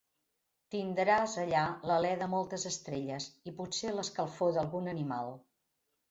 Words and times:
Tindràs 0.75 1.33
allà 1.41 1.65
l'alè 1.91 2.13
de 2.21 2.29
moltes 2.31 2.65
estrelles, 2.69 3.27
i 3.51 3.53
potser 3.59 3.91
l'escalfor 3.97 4.55
d'algun 4.57 4.89
animal. 4.95 5.31